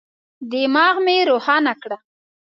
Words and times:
دماغ 0.51 0.95
مي 1.05 1.17
روښانه 1.29 1.73
کړه. 1.81 1.97